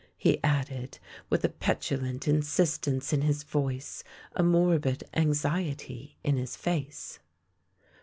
"he 0.17 0.43
added, 0.43 0.97
with 1.29 1.45
a 1.45 1.49
petulant 1.49 2.27
insistence 2.27 3.13
in 3.13 3.21
his 3.21 3.43
voice, 3.43 4.03
a 4.35 4.41
mor 4.41 4.79
bid 4.79 5.03
anxiety 5.13 6.17
in 6.23 6.37
his 6.37 6.55
face. 6.55 7.19